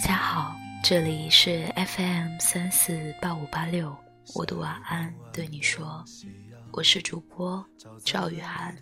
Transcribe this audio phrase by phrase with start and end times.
[0.00, 3.94] 家好，这里是 FM 三四八五八六，
[4.34, 6.02] 我的晚安对你说，
[6.72, 7.62] 我是主播
[8.02, 8.74] 赵雨涵。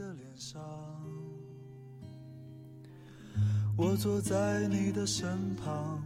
[3.77, 6.01] 我坐在你的身旁，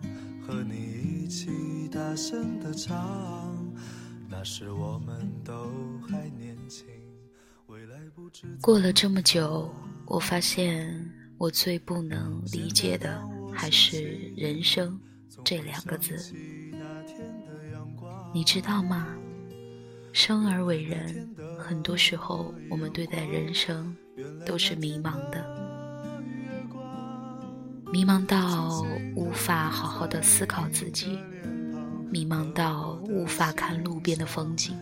[0.46, 3.55] 和你一起大声的唱，
[4.31, 5.71] 那时我们都
[6.08, 6.86] 还年轻。
[7.67, 9.71] 未来不知过了这么久，
[10.07, 13.22] 我发现我最不能理解的
[13.55, 14.99] 还是“人生”
[15.45, 16.35] 这两个字。
[18.35, 19.07] 你知道吗？
[20.13, 23.96] 生而为人，很多时候我们对待人生
[24.45, 25.43] 都是迷茫的。
[27.91, 28.82] 迷茫到
[29.14, 31.18] 无法好好的思考自己，
[32.11, 34.78] 迷茫到无法看路边的风景，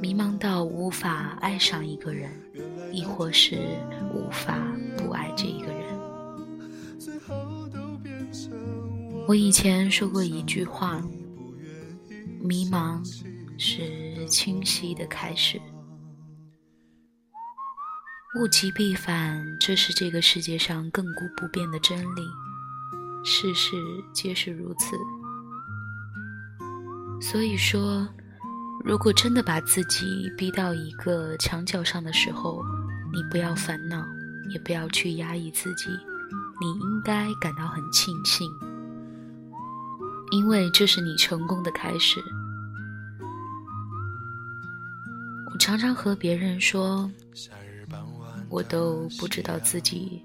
[0.00, 2.30] 迷茫到无法爱上一个人，
[2.92, 3.56] 亦或是
[4.12, 4.58] 无法
[4.96, 5.79] 不爱这一个人。
[9.30, 11.00] 我以前说过一句话：
[12.40, 13.00] 迷茫
[13.56, 15.56] 是清晰的开始。
[18.40, 22.22] 物极必反，这是这个世界上亘古不变的真理，
[23.24, 23.76] 事事
[24.12, 24.96] 皆是如此。
[27.20, 28.08] 所以说，
[28.84, 32.64] 如果真的把自己逼到一个墙角上的时候，
[33.12, 34.04] 你不要烦恼，
[34.52, 35.88] 也不要去压抑自己，
[36.60, 38.50] 你应该感到很庆幸，
[40.30, 42.22] 因为这是你成功的开始。
[45.52, 47.10] 我常常和别人说。
[48.48, 50.24] 我都不知道自己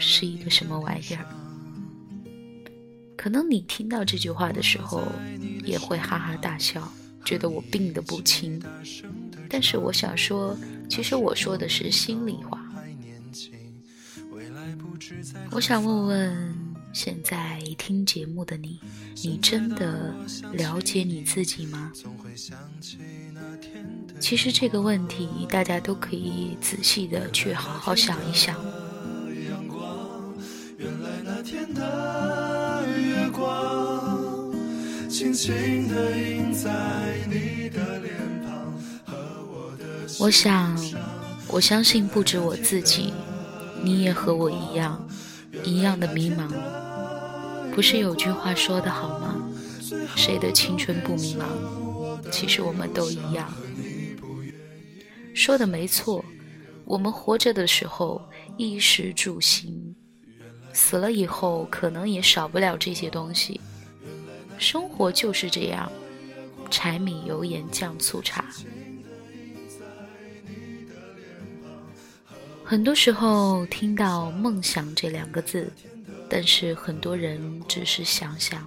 [0.00, 1.24] 是一个什么玩意儿。
[3.16, 5.06] 可能你听到这句话的时候
[5.64, 6.92] 也会哈哈大笑，
[7.24, 8.60] 觉得我病得不轻。
[9.48, 10.58] 但是我想说，
[10.88, 12.60] 其实我说的是心里话。
[15.52, 16.59] 我想问问
[16.92, 18.80] 现在听节目的你，
[19.22, 20.14] 你真的
[20.52, 21.92] 了解你自己吗？
[24.18, 28.56] 其实这个问题，大家都可以仔细的去好好想一想。
[40.18, 40.76] 我想，
[41.48, 43.12] 我相信不止我自己，
[43.82, 45.08] 你也和我一样，
[45.64, 46.48] 一样的迷茫。
[47.74, 49.36] 不是有句话说的好吗？
[50.16, 52.30] 谁的青春不迷茫？
[52.30, 53.52] 其实我们都一样。
[55.34, 56.24] 说的没错，
[56.84, 58.20] 我们活着的时候
[58.56, 59.94] 衣食住行，
[60.72, 63.60] 死了以后可能也少不了这些东西。
[64.58, 65.90] 生活就是这样，
[66.70, 68.44] 柴米油盐酱醋茶。
[72.70, 75.72] 很多时候听到梦想这两个字，
[76.28, 78.64] 但是很多人只是想想，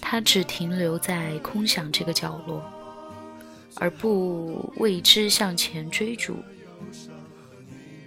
[0.00, 2.64] 它只停留在空想这个角落。
[3.76, 6.36] 而不为之向前追逐。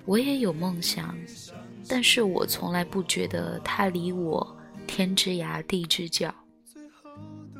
[0.06, 1.16] 我也有梦想，
[1.88, 4.58] 但是我从来不觉得它离我
[4.88, 6.34] 天之涯地之角，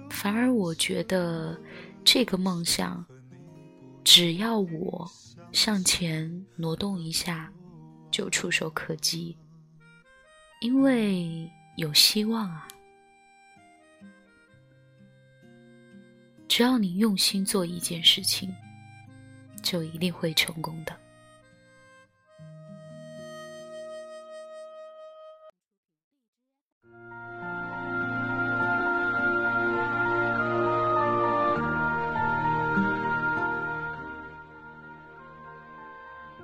[0.10, 1.56] 反而我觉得
[2.04, 3.06] 这个梦想，
[4.04, 5.08] 只要我
[5.52, 7.52] 向前挪动一下，
[8.10, 9.38] 就触手可及，
[10.62, 12.68] 因为有希望啊。
[16.48, 18.54] 只要你用心做一件事情，
[19.62, 20.98] 就一定会成功的。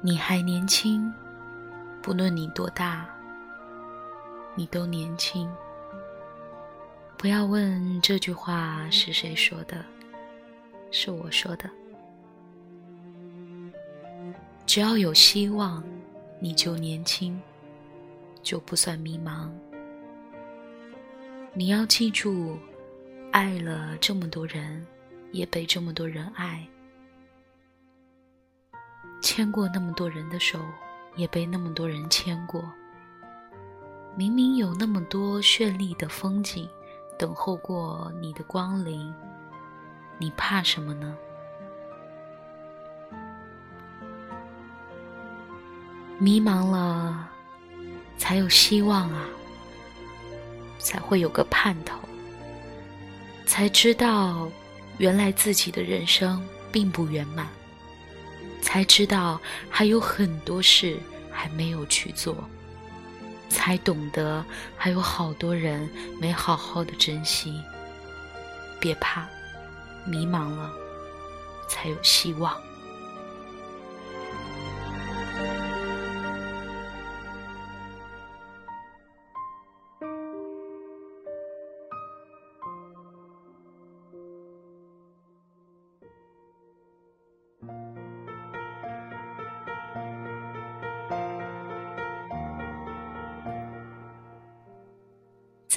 [0.07, 1.13] 你还年轻，
[2.01, 3.05] 不论你多大，
[4.55, 5.53] 你都年轻。
[7.17, 9.83] 不要问这句话是谁说的。
[10.91, 11.69] 是我说的，
[14.65, 15.83] 只要有希望，
[16.39, 17.37] 你就年轻，
[18.41, 19.49] 就不算迷茫。
[21.53, 22.57] 你要记住，
[23.33, 24.87] 爱了这么多人，
[25.33, 26.65] 也被这么多人爱；
[29.21, 30.59] 牵过那么多人的手，
[31.15, 32.63] 也被那么多人牵过。
[34.15, 36.67] 明明有那么多绚丽的风景，
[37.17, 39.13] 等候过你的光临。
[40.17, 41.15] 你怕什么呢？
[46.19, 47.29] 迷茫了，
[48.17, 49.25] 才有希望啊，
[50.79, 51.99] 才会有个盼头，
[53.45, 54.49] 才知道
[54.97, 57.47] 原来自己的人生并不圆满，
[58.67, 60.99] 才知道还有很多事
[61.31, 62.35] 还没有去做。
[63.47, 64.43] 才懂得
[64.75, 67.63] 还有好多人没好好的珍惜。
[68.77, 69.25] 别怕，
[70.05, 70.69] 迷茫了
[71.69, 72.53] 才有希望。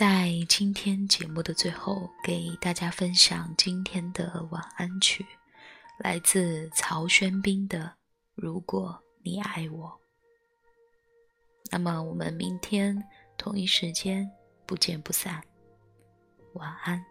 [0.01, 5.27] 在今天节目的最后，给大家分享今天的晚安曲，
[5.99, 7.81] 来自曹轩宾的
[8.35, 9.89] 《如果你爱我》。
[11.71, 13.07] 那么我们明天
[13.37, 14.27] 同一时间
[14.65, 15.39] 不见不散，
[16.55, 17.05] 晚安。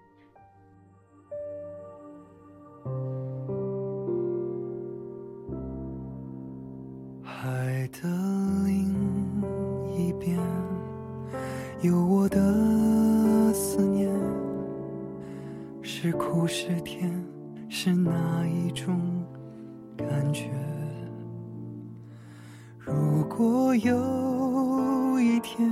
[23.40, 25.72] 如果有一天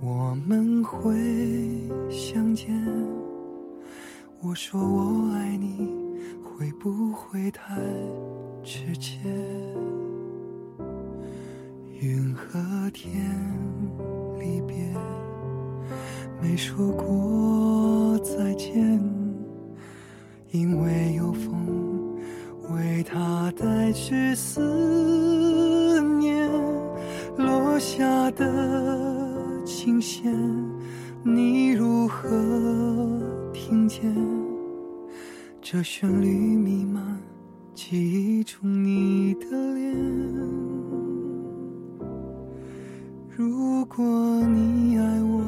[0.00, 1.14] 我们会
[2.10, 2.74] 相见，
[4.42, 5.88] 我说我爱你，
[6.42, 7.80] 会不会太
[8.64, 9.20] 直接？
[12.00, 12.58] 云和
[12.90, 13.14] 天
[14.36, 14.92] 离别，
[16.42, 19.00] 没说过再见。
[20.50, 22.18] 因为有风
[22.70, 25.45] 为他带去思念，
[27.76, 30.34] 落下的琴弦，
[31.22, 32.26] 你如何
[33.52, 34.00] 听见？
[35.60, 37.20] 这旋律弥漫
[37.74, 39.94] 记忆中你的脸。
[43.36, 44.02] 如果
[44.46, 45.44] 你爱我，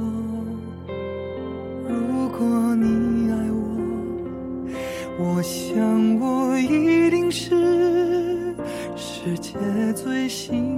[1.89, 3.59] 如果你爱我。
[5.19, 8.55] 我想，我一定是
[8.95, 9.57] 世界
[9.95, 10.78] 最幸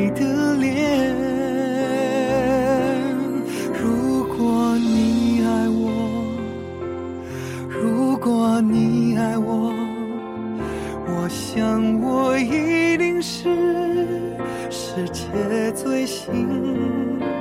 [15.01, 16.47] 世界最幸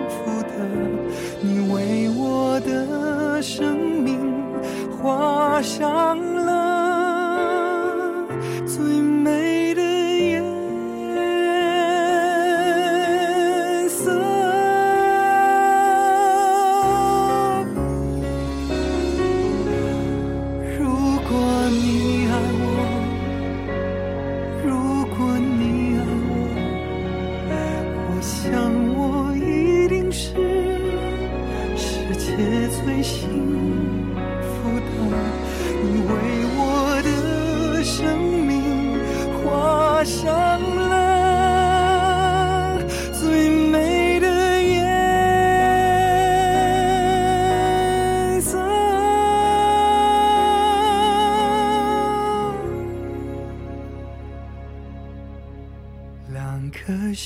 [0.08, 0.48] 福的，
[1.42, 4.18] 你为我的生命
[4.90, 6.69] 画上了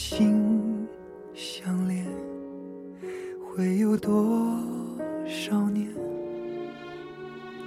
[0.07, 0.37] 心。
[1.33, 2.05] 相连
[3.43, 4.61] 会有多
[5.27, 5.89] 少年？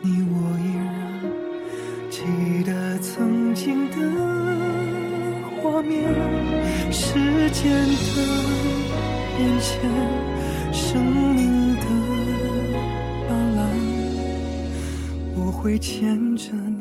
[0.03, 0.87] 你我依然
[2.11, 2.21] 记
[2.63, 3.95] 得曾经的
[5.59, 6.13] 画面，
[6.91, 7.65] 时间
[8.13, 8.15] 的
[9.35, 9.73] 变迁，
[10.71, 11.85] 生命的
[13.27, 13.59] 斑斓，
[15.35, 16.76] 我会牵着你